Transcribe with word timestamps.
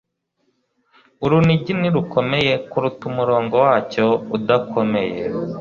Urunigi 1.23 1.71
ntirukomeye 1.79 2.53
kuruta 2.69 3.01
umurongo 3.11 3.53
wacyo 3.65 4.05
udakomeye. 4.35 5.19